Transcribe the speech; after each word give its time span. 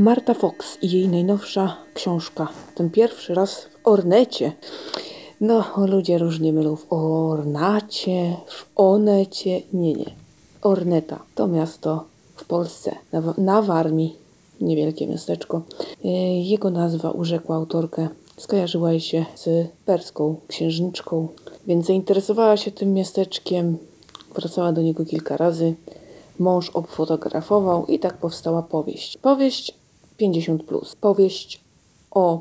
Marta 0.00 0.34
Fox 0.34 0.78
i 0.82 0.90
jej 0.90 1.08
najnowsza 1.08 1.76
książka. 1.94 2.48
Ten 2.74 2.90
pierwszy 2.90 3.34
raz 3.34 3.60
w 3.60 3.88
Ornecie. 3.88 4.52
No, 5.40 5.64
ludzie 5.76 6.18
różnie 6.18 6.52
mylą 6.52 6.76
w 6.76 6.92
Ornacie, 6.92 8.36
w 8.46 8.66
Onecie. 8.76 9.62
Nie, 9.72 9.92
nie. 9.94 10.10
Orneta 10.62 11.22
to 11.34 11.46
miasto 11.46 12.04
w 12.36 12.44
Polsce, 12.44 12.96
na, 13.12 13.22
na 13.38 13.62
Warmii. 13.62 14.16
Niewielkie 14.60 15.06
miasteczko. 15.06 15.62
E, 16.04 16.08
jego 16.40 16.70
nazwa 16.70 17.10
urzekła 17.10 17.56
autorkę. 17.56 18.08
Skojarzyła 18.36 18.98
się 18.98 19.24
z 19.34 19.68
perską 19.84 20.36
księżniczką, 20.48 21.28
więc 21.66 21.86
zainteresowała 21.86 22.56
się 22.56 22.70
tym 22.70 22.94
miasteczkiem. 22.94 23.78
Wracała 24.34 24.72
do 24.72 24.82
niego 24.82 25.04
kilka 25.04 25.36
razy. 25.36 25.74
Mąż 26.38 26.70
obfotografował 26.70 27.86
i 27.86 27.98
tak 27.98 28.16
powstała 28.16 28.62
powieść. 28.62 29.18
Powieść 29.18 29.79
50. 30.20 30.62
Plus. 30.62 30.96
Powieść 30.96 31.60
o 32.10 32.40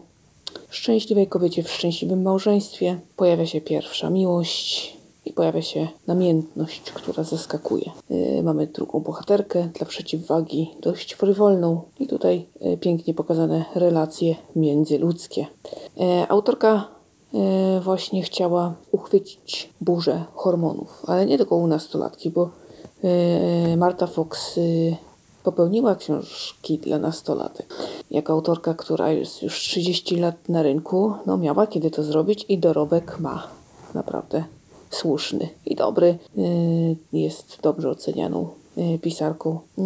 szczęśliwej 0.70 1.28
kobiecie 1.28 1.64
w 1.64 1.72
szczęśliwym 1.72 2.22
małżeństwie. 2.22 3.00
Pojawia 3.16 3.46
się 3.46 3.62
pierwsza 3.62 4.10
miłość 4.10 4.98
i 5.26 5.34
pojawia 5.34 5.62
się 5.62 5.88
namiętność, 6.08 6.82
która 6.82 7.24
zaskakuje. 7.24 7.92
Yy, 8.10 8.44
mamy 8.44 8.68
drugą 8.68 9.00
bohaterkę 9.00 9.70
dla 9.78 9.88
przeciwwagi, 9.88 10.72
dość 10.82 11.14
frywolną 11.14 11.82
i 12.00 12.08
tutaj 12.08 12.46
yy, 12.62 12.78
pięknie 12.78 13.14
pokazane 13.14 13.66
relacje 13.76 14.36
międzyludzkie. 14.56 15.48
Yy, 15.98 16.30
autorka 16.30 16.88
yy, 17.34 17.82
właśnie 17.82 18.24
chciała 18.24 18.74
uchwycić 18.92 19.70
burzę 19.82 20.26
hormonów, 20.34 21.04
ale 21.08 21.26
nie 21.26 21.38
tylko 21.38 21.56
u 21.56 21.68
nastolatki, 21.68 22.30
bo 22.30 22.50
yy, 23.04 23.78
Marta 23.78 24.08
Fox 24.08 24.58
yy, 24.58 24.96
popełniła 25.44 25.96
książki 25.96 26.78
dla 26.78 27.00
nastolatek. 27.00 27.76
Jako 28.12 28.34
autorka, 28.34 28.74
która 28.74 29.12
jest 29.12 29.44
już 29.44 29.60
30 29.60 30.16
lat 30.16 30.50
na 30.50 30.64
rynku, 30.64 31.14
no 31.26 31.38
miała 31.38 31.68
kiedy 31.68 31.92
to 31.92 32.04
zrobić 32.04 32.46
i 32.50 32.58
dorobek 32.58 33.20
ma 33.20 33.48
naprawdę 33.94 34.44
słuszny 34.90 35.50
i 35.66 35.76
dobry. 35.76 36.18
Y, 36.38 36.96
jest 37.14 37.58
dobrze 37.62 37.90
ocenianą 37.90 38.48
y, 38.78 39.00
pisarką. 39.00 39.60
Y, 39.80 39.82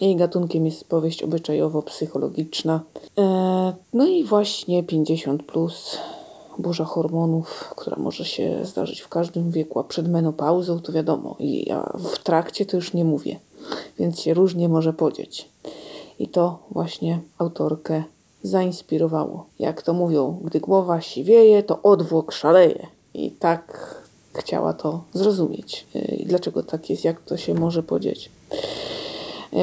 jej 0.00 0.16
gatunkiem 0.16 0.66
jest 0.66 0.84
powieść 0.84 1.22
obyczajowo-psychologiczna. 1.22 2.80
No 3.92 4.06
i 4.06 4.24
właśnie 4.24 4.82
50 4.82 5.42
plus 5.42 5.98
burza 6.58 6.84
hormonów, 6.84 7.74
która 7.76 7.96
może 7.96 8.24
się 8.24 8.64
zdarzyć 8.64 9.00
w 9.00 9.08
każdym 9.08 9.50
wieku, 9.50 9.78
a 9.78 9.84
przed 9.84 10.08
menopauzą 10.08 10.80
to 10.80 10.92
wiadomo, 10.92 11.36
i 11.38 11.68
ja 11.68 11.92
w 12.14 12.18
trakcie 12.18 12.66
to 12.66 12.76
już 12.76 12.94
nie 12.94 13.04
mówię, 13.04 13.38
więc 13.98 14.20
się 14.20 14.34
różnie 14.34 14.68
może 14.68 14.92
podzieć. 14.92 15.48
I 16.18 16.28
to 16.28 16.58
właśnie 16.70 17.20
autorkę 17.38 18.02
zainspirowało. 18.42 19.46
Jak 19.58 19.82
to 19.82 19.92
mówią, 19.92 20.40
gdy 20.44 20.60
głowa 20.60 21.00
siwieje, 21.00 21.62
to 21.62 21.82
odwłok 21.82 22.32
szaleje. 22.32 22.86
I 23.14 23.30
tak 23.30 23.94
chciała 24.34 24.72
to 24.72 25.04
zrozumieć. 25.14 25.86
I 26.18 26.26
dlaczego 26.26 26.62
tak 26.62 26.90
jest, 26.90 27.04
jak 27.04 27.20
to 27.20 27.36
się 27.36 27.54
może 27.54 27.82
podzieć. 27.82 28.30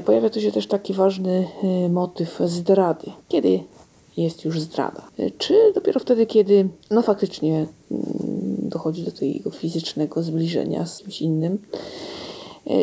Pojawia 0.05 0.29
tu 0.29 0.41
się 0.41 0.51
też 0.51 0.67
taki 0.67 0.93
ważny 0.93 1.47
y, 1.85 1.89
motyw 1.89 2.39
zdrady. 2.45 3.11
Kiedy 3.27 3.59
jest 4.17 4.45
już 4.45 4.59
zdrada? 4.59 5.01
Czy 5.37 5.53
dopiero 5.75 5.99
wtedy, 5.99 6.25
kiedy 6.25 6.69
no 6.91 7.01
faktycznie 7.01 7.55
mm, 7.91 8.05
dochodzi 8.69 9.03
do 9.03 9.11
tego 9.11 9.51
fizycznego 9.51 10.23
zbliżenia 10.23 10.85
z 10.85 10.97
kimś 10.97 11.21
innym? 11.21 11.57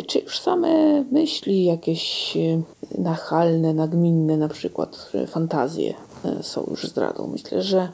Czy 0.06 0.18
już 0.18 0.40
same 0.40 1.04
myśli 1.10 1.64
jakieś 1.64 2.36
y, 2.36 2.62
nachalne, 2.98 3.74
nagminne, 3.74 4.36
na 4.36 4.48
przykład 4.48 5.12
fantazje 5.26 5.94
y, 6.40 6.42
są 6.42 6.66
już 6.70 6.84
zdradą? 6.84 7.26
Myślę, 7.26 7.62
że 7.62 7.88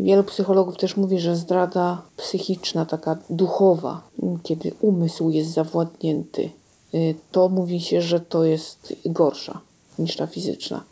Wielu 0.00 0.24
psychologów 0.24 0.76
też 0.76 0.96
mówi, 0.96 1.18
że 1.18 1.36
zdrada 1.36 2.02
psychiczna, 2.16 2.86
taka 2.86 3.16
duchowa, 3.30 4.02
kiedy 4.42 4.72
umysł 4.80 5.30
jest 5.30 5.50
zawładnięty, 5.50 6.50
to 7.32 7.48
mówi 7.48 7.80
się, 7.80 8.02
że 8.02 8.20
to 8.20 8.44
jest 8.44 8.96
gorsza 9.06 9.60
niż 9.98 10.16
ta 10.16 10.26
fizyczna. 10.26 10.82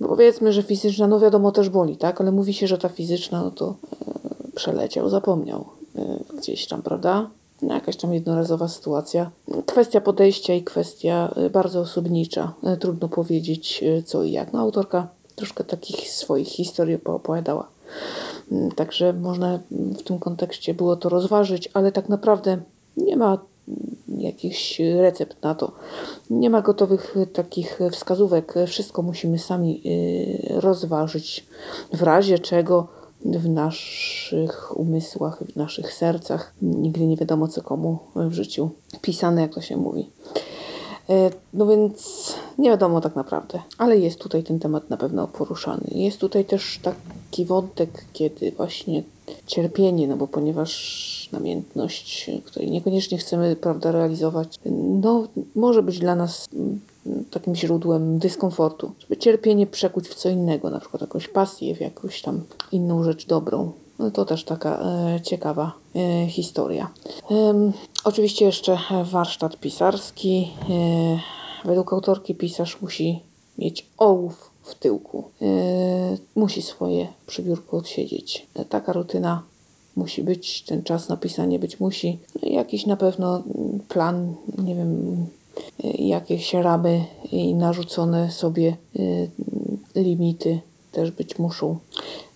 Bo 0.00 0.08
powiedzmy, 0.08 0.52
że 0.52 0.62
fizyczna, 0.62 1.06
no 1.06 1.20
wiadomo, 1.20 1.52
też 1.52 1.68
boli, 1.68 1.96
tak? 1.96 2.20
Ale 2.20 2.32
mówi 2.32 2.54
się, 2.54 2.66
że 2.66 2.78
ta 2.78 2.88
fizyczna, 2.88 3.42
no 3.42 3.50
to 3.50 3.66
e, 3.68 4.54
przeleciał, 4.54 5.08
zapomniał 5.08 5.64
e, 5.96 6.18
gdzieś 6.38 6.66
tam, 6.66 6.82
prawda? 6.82 7.30
No, 7.62 7.74
jakaś 7.74 7.96
tam 7.96 8.14
jednorazowa 8.14 8.68
sytuacja. 8.68 9.30
Kwestia 9.66 10.00
podejścia 10.00 10.54
i 10.54 10.62
kwestia 10.62 11.34
e, 11.36 11.50
bardzo 11.50 11.80
osobnicza. 11.80 12.52
Trudno 12.80 13.08
powiedzieć 13.08 13.84
co 14.04 14.24
i 14.24 14.32
jak. 14.32 14.52
No, 14.52 14.60
autorka 14.60 15.08
troszkę 15.36 15.64
takich 15.64 16.10
swoich 16.10 16.48
historii 16.48 16.98
opowiadała. 17.04 17.68
Mm, 18.52 18.70
także 18.70 19.12
można 19.12 19.58
w 19.70 20.02
tym 20.02 20.18
kontekście 20.18 20.74
było 20.74 20.96
to 20.96 21.08
rozważyć, 21.08 21.70
ale 21.74 21.92
tak 21.92 22.08
naprawdę 22.08 22.58
nie 22.96 23.16
ma 23.16 23.38
jakichś 24.08 24.80
recept 24.80 25.42
na 25.42 25.54
to. 25.54 25.72
Nie 26.30 26.50
ma 26.50 26.62
gotowych 26.62 27.14
takich 27.32 27.80
wskazówek. 27.92 28.54
Wszystko 28.66 29.02
musimy 29.02 29.38
sami 29.38 29.82
y, 29.86 30.60
rozważyć, 30.60 31.46
w 31.92 32.02
razie 32.02 32.38
czego 32.38 32.99
w 33.24 33.48
naszych 33.48 34.76
umysłach, 34.76 35.42
w 35.52 35.56
naszych 35.56 35.92
sercach 35.92 36.54
nigdy 36.62 37.06
nie 37.06 37.16
wiadomo, 37.16 37.48
co 37.48 37.62
komu 37.62 37.98
w 38.14 38.32
życiu 38.32 38.70
pisane, 39.02 39.42
jak 39.42 39.54
to 39.54 39.60
się 39.60 39.76
mówi. 39.76 40.10
E, 41.10 41.30
no 41.54 41.66
więc 41.66 42.32
nie 42.58 42.70
wiadomo 42.70 43.00
tak 43.00 43.16
naprawdę, 43.16 43.62
ale 43.78 43.98
jest 43.98 44.18
tutaj 44.18 44.42
ten 44.42 44.58
temat 44.58 44.90
na 44.90 44.96
pewno 44.96 45.28
poruszany. 45.28 45.84
Jest 45.90 46.18
tutaj 46.18 46.44
też 46.44 46.80
taki 46.82 47.44
wątek, 47.44 48.04
kiedy 48.12 48.52
właśnie 48.52 49.02
cierpienie, 49.46 50.08
no 50.08 50.16
bo 50.16 50.26
ponieważ 50.26 51.28
namiętność, 51.32 52.30
której 52.44 52.70
niekoniecznie 52.70 53.18
chcemy 53.18 53.56
prawda, 53.56 53.92
realizować, 53.92 54.58
no 55.02 55.28
może 55.54 55.82
być 55.82 55.98
dla 55.98 56.14
nas 56.14 56.48
takim 57.30 57.56
źródłem 57.56 58.18
dyskomfortu. 58.18 58.92
Żeby 58.98 59.16
cierpienie 59.16 59.66
przekuć 59.66 60.08
w 60.08 60.14
co 60.14 60.28
innego, 60.28 60.70
na 60.70 60.80
przykład 60.80 61.00
jakąś 61.00 61.28
pasję, 61.28 61.74
w 61.74 61.80
jakąś 61.80 62.22
tam 62.22 62.42
inną 62.72 63.04
rzecz 63.04 63.26
dobrą. 63.26 63.72
No 63.98 64.10
to 64.10 64.24
też 64.24 64.44
taka 64.44 64.78
e, 64.80 65.20
ciekawa 65.20 65.72
e, 65.96 66.26
historia. 66.26 66.90
E, 67.30 67.72
oczywiście 68.04 68.44
jeszcze 68.44 68.78
warsztat 69.04 69.56
pisarski. 69.56 70.50
E, 70.70 71.68
według 71.68 71.92
autorki 71.92 72.34
pisarz 72.34 72.80
musi 72.82 73.22
mieć 73.58 73.86
ołów 73.98 74.50
w 74.62 74.74
tyłku. 74.74 75.24
E, 75.42 75.46
musi 76.34 76.62
swoje 76.62 77.08
przybiórko 77.26 77.76
odsiedzieć. 77.76 78.46
E, 78.54 78.64
taka 78.64 78.92
rutyna 78.92 79.42
musi 79.96 80.22
być, 80.22 80.62
ten 80.62 80.82
czas 80.82 81.08
na 81.08 81.16
pisanie 81.16 81.58
być 81.58 81.80
musi. 81.80 82.18
No 82.42 82.48
jakiś 82.48 82.86
na 82.86 82.96
pewno 82.96 83.42
plan, 83.88 84.34
nie 84.58 84.74
wiem, 84.74 85.26
jakieś 85.98 86.54
ramy 86.54 87.04
i 87.32 87.54
narzucone 87.54 88.30
sobie 88.30 88.76
limity 89.94 90.60
też 90.92 91.10
być 91.10 91.38
muszą. 91.38 91.78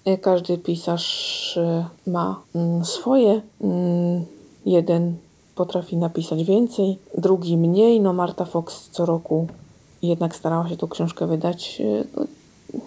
E, 0.04 0.18
każdy 0.18 0.58
pisarz 0.58 1.56
e, 1.56 1.86
ma 2.06 2.42
mm, 2.54 2.84
swoje. 2.84 3.40
Mm, 3.60 4.24
jeden 4.66 5.16
potrafi 5.54 5.96
napisać 5.96 6.44
więcej, 6.44 6.98
drugi 7.18 7.56
mniej. 7.56 8.00
No 8.00 8.12
Marta 8.12 8.44
Fox 8.44 8.88
co 8.90 9.06
roku 9.06 9.46
jednak 10.02 10.36
starała 10.36 10.68
się 10.68 10.76
tą 10.76 10.88
książkę 10.88 11.26
wydać. 11.26 11.82
No, 12.16 12.24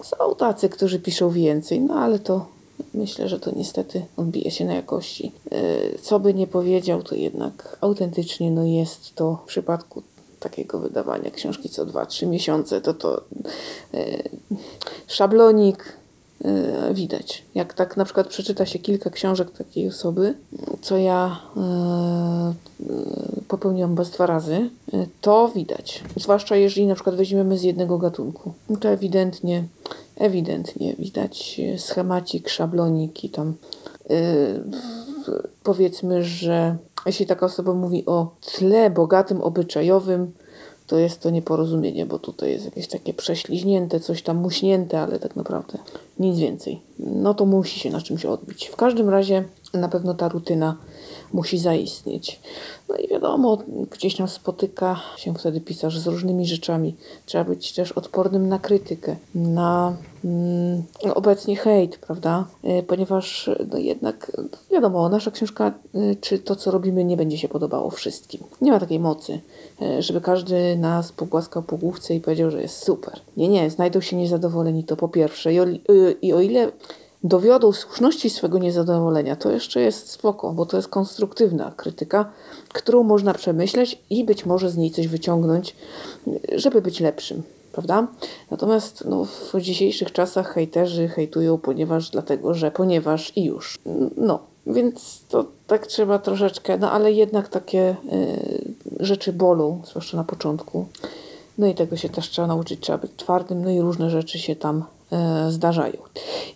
są 0.04 0.36
tacy, 0.36 0.70
którzy 0.70 1.00
piszą 1.00 1.30
więcej, 1.30 1.82
no 1.82 1.94
ale 1.94 2.20
to 2.20 2.46
myślę, 2.94 3.30
że 3.30 3.40
to 3.40 3.52
niestety 3.56 4.06
odbije 4.18 4.52
się 4.52 4.66
na 4.66 4.74
jakości. 4.74 5.32
Co 6.02 6.20
by 6.20 6.34
nie 6.34 6.48
powiedział, 6.48 7.04
to 7.04 7.16
jednak 7.16 7.78
autentycznie 7.82 8.52
no 8.52 8.64
jest 8.64 9.16
to 9.16 9.36
w 9.44 9.48
przypadku 9.48 10.04
takiego 10.40 10.80
wydawania 10.80 11.32
książki 11.32 11.70
co 11.70 11.86
2-3 11.86 12.28
miesiące, 12.28 12.82
to 12.82 12.94
to 12.94 13.24
szablonik, 15.08 15.98
Y, 16.46 16.94
widać. 16.94 17.44
Jak 17.56 17.74
tak 17.74 17.98
na 17.98 18.06
przykład 18.06 18.28
przeczyta 18.28 18.66
się 18.66 18.80
kilka 18.80 19.10
książek 19.10 19.52
takiej 19.52 19.88
osoby, 19.88 20.34
co 20.82 20.98
ja 20.98 21.40
y, 23.40 23.44
popełniłam 23.48 23.96
bez 23.96 24.10
dwa 24.10 24.26
razy, 24.26 24.70
to 25.22 25.52
widać. 25.56 26.04
Zwłaszcza 26.16 26.56
jeżeli 26.56 26.88
na 26.88 26.96
przykład 26.96 27.16
weźmiemy 27.16 27.58
z 27.58 27.64
jednego 27.64 27.98
gatunku. 27.98 28.54
To 28.80 28.90
ewidentnie, 28.90 29.64
ewidentnie 30.16 30.96
widać 31.00 31.62
schemacik, 31.78 32.50
szablonik 32.50 33.24
i 33.24 33.30
tam 33.30 33.54
powiedzmy, 35.64 36.24
że 36.24 36.78
jeśli 37.08 37.26
taka 37.26 37.46
osoba 37.46 37.74
mówi 37.74 38.06
o 38.06 38.36
tle 38.42 38.90
bogatym, 38.90 39.42
obyczajowym, 39.42 40.32
to 40.88 40.98
jest 40.98 41.22
to 41.22 41.30
nieporozumienie, 41.30 42.06
bo 42.06 42.20
tutaj 42.20 42.52
jest 42.52 42.66
jakieś 42.66 42.88
takie 42.88 43.14
prześliźnięte, 43.14 44.00
coś 44.00 44.22
tam 44.22 44.38
muśnięte, 44.38 45.02
ale 45.02 45.20
tak 45.20 45.36
naprawdę 45.36 45.78
nic 46.20 46.40
więcej. 46.40 46.82
No 47.00 47.34
to 47.34 47.46
musi 47.46 47.80
się 47.80 47.90
na 47.90 48.02
czymś 48.02 48.26
odbić. 48.26 48.68
W 48.68 48.76
każdym 48.76 49.10
razie 49.10 49.44
na 49.74 49.90
pewno 49.90 50.14
ta 50.14 50.30
rutyna 50.30 50.78
musi 51.34 51.58
zaistnieć. 51.60 52.40
No 52.90 52.96
i 52.96 53.08
wiadomo, 53.08 53.58
gdzieś 53.92 54.16
tam 54.16 54.28
spotyka 54.28 55.00
się 55.18 55.34
wtedy 55.34 55.62
pisarz 55.62 56.00
z 56.00 56.08
różnymi 56.08 56.48
rzeczami. 56.48 56.96
Trzeba 57.26 57.44
być 57.44 57.74
też 57.74 57.92
odpornym 57.92 58.50
na 58.50 58.60
krytykę, 58.60 59.16
na 59.36 59.98
mm, 60.26 60.84
obecnie 61.14 61.56
hejt, 61.56 61.98
prawda? 61.98 62.46
Y, 62.80 62.84
Ponieważ 62.84 63.50
no 63.72 63.78
jednak 63.78 64.32
wiadomo, 64.72 65.10
nasza 65.10 65.32
książka, 65.32 65.74
y, 65.96 66.18
czy 66.22 66.40
to 66.40 66.56
co 66.56 66.72
robimy 66.72 67.04
nie 67.04 67.18
będzie 67.18 67.38
się 67.38 67.48
podobało 67.48 67.90
wszystkim. 67.90 68.44
Nie 68.62 68.72
ma 68.72 68.80
takiej 68.80 69.00
mocy, 69.00 69.40
y, 69.82 70.02
żeby 70.02 70.22
każdy 70.22 70.78
nas 70.78 71.12
pogłaskał 71.12 71.64
po 71.64 71.78
główce 71.78 72.16
i 72.16 72.22
powiedział, 72.22 72.52
że 72.52 72.62
jest 72.62 72.84
super. 72.84 73.20
Nie, 73.38 73.48
nie, 73.48 73.70
znajdą 73.70 74.02
się 74.02 74.16
niezadowoleni, 74.16 74.84
to 74.84 74.98
po 74.98 75.08
pierwsze. 75.08 75.54
I 75.54 75.60
y, 75.60 76.18
i 76.22 76.34
o 76.34 76.42
ile 76.42 76.72
dowiodą 77.24 77.72
słuszności 77.74 78.30
swego 78.30 78.60
niezadowolenia, 78.60 79.36
to 79.36 79.52
jeszcze 79.52 79.82
jest 79.82 80.10
spoko, 80.10 80.54
bo 80.54 80.66
to 80.66 80.78
jest 80.78 80.90
konstruktywna 80.90 81.74
krytyka, 81.78 82.32
którą 82.74 83.04
można 83.04 83.34
przemyśleć 83.34 84.02
i 84.10 84.24
być 84.24 84.46
może 84.46 84.70
z 84.70 84.78
niej 84.78 84.92
coś 84.92 85.08
wyciągnąć, 85.08 85.76
żeby 86.56 86.82
być 86.82 87.00
lepszym, 87.00 87.44
prawda? 87.72 88.08
Natomiast 88.52 89.04
no, 89.06 89.26
w 89.26 89.62
dzisiejszych 89.62 90.12
czasach 90.12 90.54
hejterzy 90.54 91.08
hejtują, 91.08 91.58
ponieważ, 91.58 92.10
dlatego, 92.10 92.54
że, 92.54 92.72
ponieważ 92.72 93.32
i 93.36 93.44
już. 93.44 93.80
No, 94.18 94.40
więc 94.68 95.22
to 95.30 95.46
tak 95.68 95.88
trzeba 95.88 96.20
troszeczkę, 96.20 96.78
no 96.78 96.92
ale 96.92 97.12
jednak 97.12 97.50
takie 97.50 97.96
y, 98.14 99.06
rzeczy 99.06 99.34
bolą, 99.34 99.82
zwłaszcza 99.86 100.18
na 100.18 100.24
początku. 100.24 100.86
No 101.58 101.68
i 101.68 101.76
tego 101.76 101.98
się 101.98 102.10
też 102.10 102.30
trzeba 102.30 102.48
nauczyć, 102.48 102.80
trzeba 102.80 102.98
być 102.98 103.12
twardym, 103.18 103.64
no 103.64 103.70
i 103.70 103.82
różne 103.82 104.10
rzeczy 104.10 104.40
się 104.40 104.56
tam 104.56 104.84
e, 105.12 105.52
zdarzają. 105.52 105.98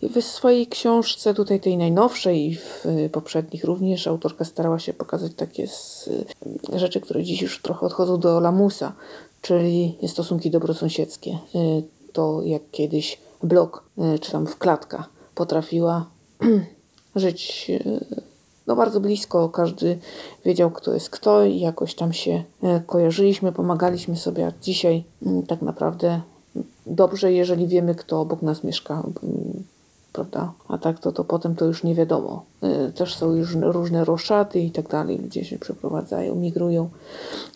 I 0.01 0.09
w 0.09 0.21
swojej 0.25 0.67
książce, 0.67 1.33
tutaj 1.33 1.59
tej 1.59 1.77
najnowszej 1.77 2.47
i 2.47 2.55
w 2.55 2.85
e, 2.85 3.09
poprzednich 3.09 3.63
również, 3.63 4.07
autorka 4.07 4.45
starała 4.45 4.79
się 4.79 4.93
pokazać 4.93 5.31
takie 5.35 5.67
e, 6.73 6.79
rzeczy, 6.79 7.01
które 7.01 7.23
dziś 7.23 7.41
już 7.41 7.61
trochę 7.61 7.85
odchodzą 7.85 8.19
do 8.19 8.39
lamusa, 8.39 8.93
czyli 9.41 9.97
stosunki 10.07 10.51
dobrosąsiedzkie. 10.51 11.31
E, 11.31 11.81
To 12.13 12.41
jak 12.43 12.61
kiedyś 12.71 13.17
blok, 13.43 13.83
czy 14.21 14.31
tam 14.31 14.47
w 14.47 14.57
klatka 14.57 15.07
potrafiła 15.35 16.05
żyć 17.15 17.71
no 18.67 18.75
bardzo 18.75 18.99
blisko, 18.99 19.49
każdy 19.49 19.97
wiedział, 20.45 20.71
kto 20.71 20.93
jest 20.93 21.09
kto 21.09 21.45
i 21.45 21.59
jakoś 21.59 21.95
tam 21.95 22.13
się 22.13 22.43
kojarzyliśmy, 22.85 23.51
pomagaliśmy 23.51 24.17
sobie, 24.17 24.47
a 24.47 24.51
dzisiaj 24.61 25.03
mm, 25.25 25.43
tak 25.43 25.61
naprawdę 25.61 26.07
mm, 26.55 26.67
dobrze, 26.85 27.33
jeżeli 27.33 27.67
wiemy, 27.67 27.95
kto 27.95 28.21
obok 28.21 28.41
nas 28.41 28.63
mieszka, 28.63 29.03
prawda? 30.13 30.53
A 30.67 30.77
tak 30.77 30.99
to, 30.99 31.11
to 31.11 31.23
potem 31.23 31.55
to 31.55 31.65
już 31.65 31.83
nie 31.83 31.95
wiadomo. 31.95 32.45
E, 32.61 32.91
Też 32.91 33.15
są 33.15 33.35
już 33.35 33.55
różne 33.55 34.05
roszaty 34.05 34.59
i 34.59 34.71
tak 34.71 34.87
dalej, 34.87 35.17
ludzie 35.17 35.45
się 35.45 35.59
przeprowadzają, 35.59 36.35
migrują, 36.35 36.89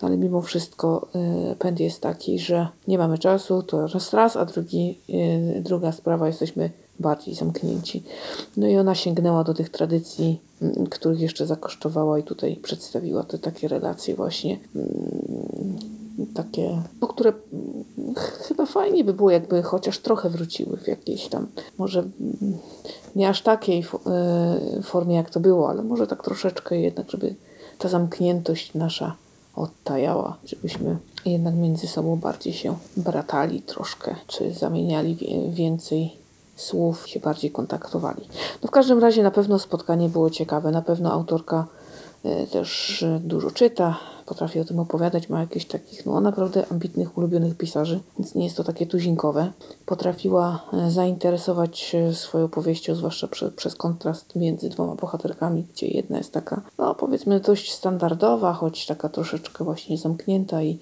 ale 0.02 0.18
mimo 0.18 0.42
wszystko 0.42 1.07
e, 1.16 1.56
pęd 1.56 1.80
jest 1.80 2.02
taki, 2.02 2.40
że 2.40 2.68
nie 2.88 2.98
mamy 2.98 3.18
czasu, 3.18 3.63
to 3.63 3.88
raz 3.88 4.13
raz, 4.13 4.36
a 4.38 4.46
drugi, 4.46 5.00
e, 5.10 5.62
druga 5.62 5.92
sprawa, 5.92 6.28
jesteśmy 6.28 6.69
bardziej 7.00 7.36
zamknięci. 7.36 8.04
No 8.57 8.68
i 8.68 8.78
ona 8.78 8.96
sięgnęła 8.96 9.44
do 9.44 9.54
tych 9.54 9.69
tradycji, 9.69 10.42
mm, 10.62 10.88
których 10.88 11.19
jeszcze 11.19 11.46
zakosztowała 11.46 12.19
i 12.19 12.24
tutaj 12.24 12.56
przedstawiła 12.56 13.24
te 13.24 13.40
takie 13.40 13.68
relacje 13.68 14.16
właśnie 14.16 14.60
mm, 14.75 15.78
takie, 16.34 16.81
no 17.02 17.07
które 17.07 17.34
chyba 18.20 18.66
fajnie 18.66 19.04
by 19.04 19.14
było, 19.14 19.32
jakby 19.32 19.64
chociaż 19.64 20.00
trochę 20.00 20.30
wróciły 20.30 20.78
w 20.78 20.88
jakiejś 20.88 21.28
tam, 21.28 21.48
może 21.78 22.04
nie 23.16 23.30
aż 23.30 23.42
takiej 23.42 23.86
e, 24.08 24.82
formie 24.84 25.16
jak 25.16 25.30
to 25.30 25.40
było, 25.40 25.70
ale 25.70 25.84
może 25.84 26.08
tak 26.08 26.24
troszeczkę 26.24 26.80
jednak, 26.80 27.12
żeby 27.12 27.36
ta 27.78 27.90
zamkniętość 27.90 28.74
nasza 28.74 29.16
odtajała, 29.56 30.38
żebyśmy 30.46 30.98
jednak 31.26 31.56
między 31.56 31.88
sobą 31.88 32.16
bardziej 32.16 32.54
się 32.54 32.78
bratali 32.98 33.62
troszkę, 33.62 34.16
czy 34.28 34.54
zamieniali 34.54 35.18
więcej 35.50 36.26
słów, 36.56 37.08
się 37.08 37.20
bardziej 37.20 37.52
kontaktowali. 37.52 38.28
No 38.64 38.68
w 38.68 38.72
każdym 38.72 39.00
razie 39.00 39.24
na 39.24 39.32
pewno 39.32 39.60
spotkanie 39.60 40.10
było 40.10 40.30
ciekawe, 40.30 40.72
na 40.72 40.82
pewno 40.82 41.12
autorka 41.12 41.68
też 42.51 43.04
e, 43.04 43.19
dużo 43.24 43.51
czyta, 43.51 44.00
potrafi 44.25 44.60
o 44.60 44.66
tym 44.66 44.80
opowiadać, 44.80 45.30
ma 45.30 45.39
jakichś 45.39 45.66
takich 45.66 46.06
no 46.06 46.22
naprawdę 46.22 46.66
ambitnych, 46.72 47.18
ulubionych 47.18 47.57
pisarzy, 47.57 48.00
więc 48.18 48.36
nie 48.36 48.44
jest 48.44 48.57
to 48.57 48.63
takie 48.63 48.88
tuzinkowe. 48.88 49.51
Potrafiła 49.86 50.63
e, 50.74 50.92
zainteresować 50.92 51.95
swoją 52.13 52.48
powieścią, 52.48 52.95
zwłaszcza 52.95 53.27
prze, 53.27 53.51
przez 53.51 53.75
kontrast 53.75 54.36
między 54.36 54.69
dwoma 54.69 54.95
bohaterkami, 54.95 55.68
gdzie 55.74 55.88
jedna 55.88 56.18
jest 56.18 56.33
taka, 56.33 56.62
no 56.77 56.95
powiedzmy 56.95 57.39
dość 57.39 57.74
standardowa, 57.74 58.54
choć 58.54 58.86
taka 58.86 59.10
troszeczkę 59.10 59.63
właśnie 59.63 59.98
zamknięta 59.98 60.63
i 60.63 60.80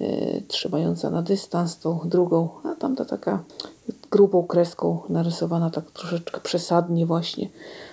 e, 0.00 0.40
trzymająca 0.40 1.10
na 1.10 1.22
dystans 1.22 1.78
tą 1.78 2.00
drugą, 2.04 2.48
a 2.64 2.74
tamta 2.74 3.04
taka 3.04 3.42
grubą 4.16 4.42
kreską 4.42 5.02
narysowana 5.08 5.70
tak 5.70 5.90
troszeczkę 5.90 6.40
przesadnie 6.40 7.06
właśnie, 7.06 7.48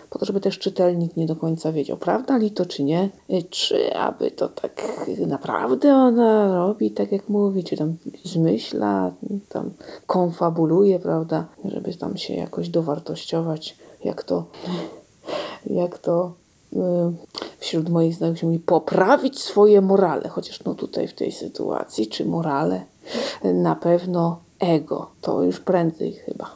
po 0.09 0.19
to, 0.19 0.25
żeby 0.25 0.39
też 0.39 0.59
czytelnik 0.59 1.17
nie 1.17 1.25
do 1.25 1.35
końca 1.35 1.71
wiedział, 1.71 1.97
prawda 1.97 2.37
li 2.37 2.51
to 2.51 2.65
czy 2.65 2.83
nie, 2.83 3.09
Y, 3.29 3.43
czy 3.49 3.95
aby 3.95 4.31
to 4.31 4.47
tak 4.49 5.05
naprawdę 5.27 5.95
ona 5.95 6.55
robi 6.55 6.91
tak 6.91 7.11
jak 7.11 7.29
mówi, 7.29 7.63
czy 7.63 7.77
tam 7.77 7.95
zmyśla, 8.23 9.11
tam 9.49 9.71
konfabuluje, 10.07 10.99
prawda, 10.99 11.45
żeby 11.65 11.93
tam 11.93 12.17
się 12.17 12.33
jakoś 12.33 12.69
dowartościować, 12.69 13.77
jak 14.03 14.23
to, 14.23 14.45
jak 15.65 15.97
to 15.97 16.33
y, 16.73 16.77
wśród 17.59 17.89
moich 17.89 18.15
znajomych 18.15 18.43
mówi, 18.43 18.59
poprawić 18.59 19.39
swoje 19.41 19.81
morale, 19.81 20.29
chociaż 20.29 20.63
no 20.63 20.75
tutaj 20.75 21.07
w 21.07 21.13
tej 21.13 21.31
sytuacji, 21.31 22.07
czy 22.07 22.25
morale, 22.25 22.81
na 23.43 23.75
pewno 23.75 24.42
ego, 24.63 25.09
to 25.21 25.43
już 25.43 25.59
prędzej 25.59 26.13
chyba. 26.13 26.55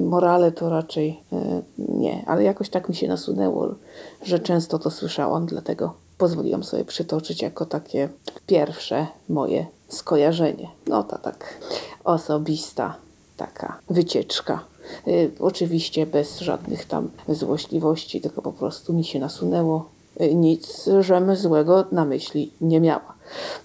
Morale 0.00 0.52
to 0.52 0.70
raczej 0.70 1.20
e, 1.32 1.62
nie, 1.78 2.24
ale 2.26 2.42
jakoś 2.42 2.68
tak 2.68 2.88
mi 2.88 2.94
się 2.94 3.08
nasunęło, 3.08 3.74
że 4.22 4.38
często 4.38 4.78
to 4.78 4.90
słyszałam, 4.90 5.46
dlatego 5.46 5.94
pozwoliłam 6.18 6.64
sobie 6.64 6.84
przytoczyć 6.84 7.42
jako 7.42 7.66
takie 7.66 8.08
pierwsze 8.46 9.06
moje 9.28 9.66
skojarzenie. 9.88 10.68
No 10.86 11.02
to 11.02 11.18
tak 11.18 11.58
osobista 12.04 12.96
taka 13.36 13.78
wycieczka. 13.90 14.64
Y, 15.08 15.30
oczywiście 15.40 16.06
bez 16.06 16.40
żadnych 16.40 16.84
tam 16.84 17.10
złośliwości, 17.28 18.20
tylko 18.20 18.42
po 18.42 18.52
prostu 18.52 18.92
mi 18.92 19.04
się 19.04 19.18
nasunęło. 19.18 19.88
Y, 20.20 20.34
nic, 20.34 20.90
żem 21.00 21.36
złego 21.36 21.84
na 21.92 22.04
myśli 22.04 22.52
nie 22.60 22.80
miała. 22.80 23.14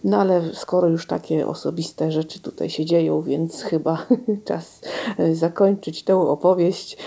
No 0.03 0.18
ale 0.18 0.41
skoro 0.53 0.88
już 0.88 1.08
takie 1.08 1.48
osobiste 1.48 2.12
rzeczy 2.12 2.39
tutaj 2.39 2.70
się 2.70 2.86
dzieją, 2.86 3.22
więc 3.22 3.62
chyba 3.62 4.06
czas 4.46 4.82
y, 5.20 5.36
zakończyć 5.36 6.03
tę 6.03 6.18
opowieść. 6.18 6.98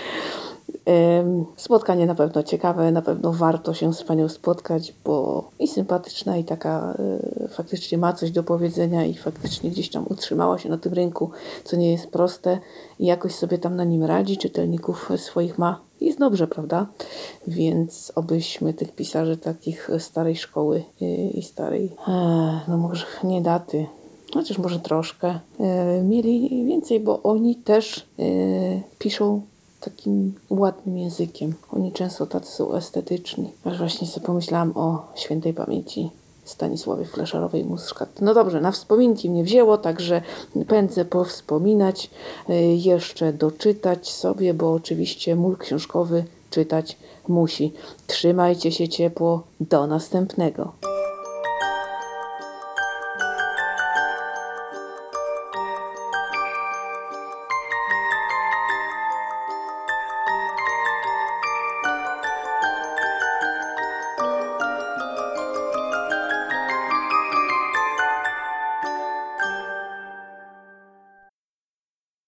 Spotkanie 1.57 2.05
na 2.05 2.15
pewno 2.15 2.43
ciekawe, 2.43 2.91
na 2.91 3.01
pewno 3.01 3.33
warto 3.33 3.73
się 3.73 3.93
z 3.93 4.03
Panią 4.03 4.29
spotkać, 4.29 4.93
bo 5.03 5.49
i 5.59 5.67
sympatyczna, 5.67 6.37
i 6.37 6.43
taka 6.43 6.97
y, 7.45 7.47
faktycznie 7.47 7.97
ma 7.97 8.13
coś 8.13 8.31
do 8.31 8.43
powiedzenia 8.43 9.05
i 9.05 9.13
faktycznie 9.13 9.69
gdzieś 9.69 9.89
tam 9.89 10.05
utrzymała 10.09 10.57
się 10.57 10.69
na 10.69 10.77
tym 10.77 10.93
rynku, 10.93 11.31
co 11.63 11.77
nie 11.77 11.91
jest 11.91 12.07
proste 12.07 12.59
i 12.99 13.05
jakoś 13.05 13.35
sobie 13.35 13.57
tam 13.57 13.75
na 13.75 13.83
nim 13.83 14.03
radzi, 14.03 14.37
czytelników 14.37 15.09
swoich 15.17 15.57
ma. 15.57 15.81
Jest 16.01 16.19
dobrze, 16.19 16.47
prawda? 16.47 16.87
Więc 17.47 18.11
obyśmy 18.15 18.73
tych 18.73 18.91
pisarzy 18.91 19.37
takich 19.37 19.89
starej 19.99 20.35
szkoły 20.35 20.83
y, 21.01 21.05
i 21.33 21.43
starej, 21.43 21.91
e, 22.07 22.11
no 22.67 22.77
może 22.77 23.05
nie 23.23 23.41
daty, 23.41 23.85
chociaż 24.33 24.57
może 24.57 24.79
troszkę, 24.79 25.39
e, 25.59 26.03
mieli 26.03 26.65
więcej, 26.65 26.99
bo 26.99 27.23
oni 27.23 27.55
też 27.55 28.05
e, 28.19 28.23
piszą 28.99 29.41
takim 29.79 30.33
ładnym 30.49 30.97
językiem. 30.97 31.53
Oni 31.71 31.91
często 31.91 32.25
tacy 32.25 32.51
są 32.51 32.73
estetyczni. 32.73 33.51
Aż 33.63 33.77
właśnie 33.77 34.07
sobie 34.07 34.25
pomyślałam 34.25 34.71
o 34.75 35.05
świętej 35.15 35.53
pamięci 35.53 36.09
Stanisławie 36.43 37.05
Fleszarowej 37.05 37.65
Muszkat. 37.65 38.21
No 38.21 38.33
dobrze, 38.33 38.61
na 38.61 38.71
wspominki 38.71 39.29
mnie 39.29 39.43
wzięło, 39.43 39.77
także 39.77 40.21
pędzę 40.67 41.05
powspominać, 41.05 42.09
jeszcze 42.77 43.33
doczytać 43.33 44.11
sobie, 44.11 44.53
bo 44.53 44.73
oczywiście 44.73 45.35
mól 45.35 45.57
książkowy 45.57 46.23
czytać 46.53 46.97
musi. 47.27 47.73
Trzymajcie 48.07 48.71
się 48.71 48.87
ciepło, 48.87 49.43
do 49.59 49.87
następnego. 49.87 50.92